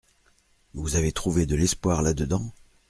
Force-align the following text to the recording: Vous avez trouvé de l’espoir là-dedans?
Vous 0.73 0.95
avez 0.95 1.11
trouvé 1.11 1.45
de 1.45 1.55
l’espoir 1.55 2.01
là-dedans? 2.01 2.51